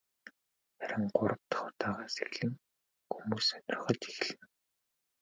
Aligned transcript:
Харин 0.77 1.03
гурав 1.15 1.41
дахь 1.49 1.65
удаагаас 1.69 2.15
эхлэн 2.25 2.51
хүмүүс 3.11 3.45
сонирхож 3.47 3.97
эхэлнэ. 4.09 4.45